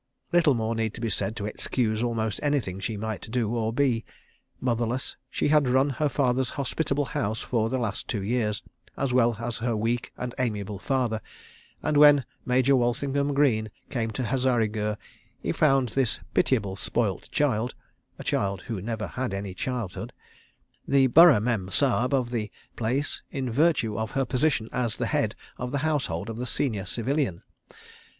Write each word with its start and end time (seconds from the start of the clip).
Little 0.31 0.55
more 0.55 0.73
need 0.73 0.99
be 0.99 1.11
said 1.11 1.35
to 1.35 1.45
excuse 1.45 2.01
almost 2.01 2.39
anything 2.41 2.79
she 2.79 2.97
might 2.97 3.29
do 3.29 3.53
or 3.55 3.71
be. 3.71 4.03
Motherless, 4.59 5.15
she 5.29 5.49
had 5.49 5.69
run 5.69 5.91
her 5.91 6.09
father's 6.09 6.49
hospitable 6.49 7.05
house 7.05 7.41
for 7.41 7.69
the 7.69 7.77
last 7.77 8.07
two 8.07 8.23
years, 8.23 8.63
as 8.97 9.13
well 9.13 9.35
as 9.39 9.59
her 9.59 9.77
weak 9.77 10.11
and 10.17 10.33
amiable 10.39 10.79
father; 10.79 11.21
and 11.83 11.97
when 11.97 12.25
Major 12.47 12.75
Walsingham 12.75 13.35
Greene 13.35 13.69
came 13.91 14.09
to 14.09 14.23
Hazarigurh 14.23 14.97
he 15.39 15.51
found 15.51 15.89
this 15.89 16.19
pitiable 16.33 16.75
spoilt 16.75 17.29
child 17.29 17.75
(a 18.17 18.23
child 18.23 18.63
who 18.63 18.77
had 18.77 18.85
never 18.85 19.05
had 19.05 19.35
any 19.35 19.53
childhood) 19.53 20.13
the 20.87 21.05
burra 21.05 21.39
mem 21.39 21.69
sahib 21.69 22.11
of 22.11 22.31
the 22.31 22.49
place, 22.75 23.21
in 23.29 23.51
virtue 23.51 23.99
of 23.99 24.09
her 24.09 24.25
position 24.25 24.67
as 24.71 24.97
the 24.97 25.05
head 25.05 25.35
of 25.59 25.71
the 25.71 25.77
household 25.85 26.27
of 26.27 26.37
the 26.37 26.47
Senior 26.47 26.87
Civilian. 26.87 27.43